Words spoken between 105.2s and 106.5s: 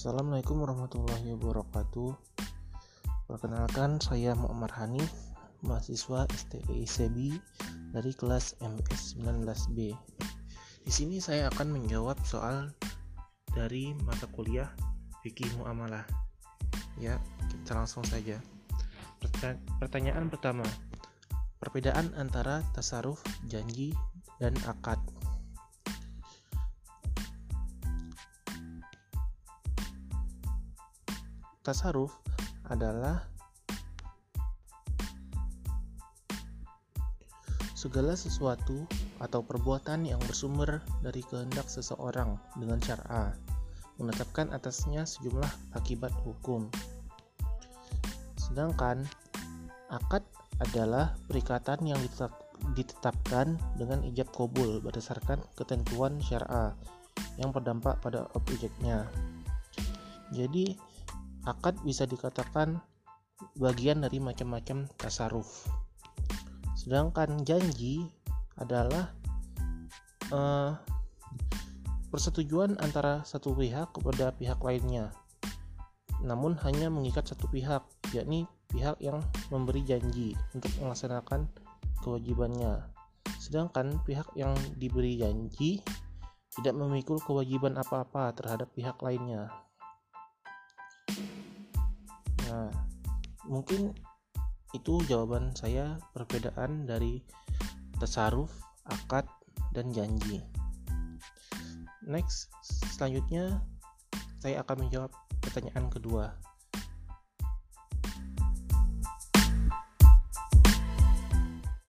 pertanyaan kedua.